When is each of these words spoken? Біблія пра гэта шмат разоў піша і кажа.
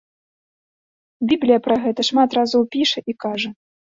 Біблія 1.31 1.59
пра 1.67 1.75
гэта 1.83 2.01
шмат 2.09 2.29
разоў 2.39 2.65
піша 2.77 2.99
і 3.13 3.15
кажа. 3.27 3.53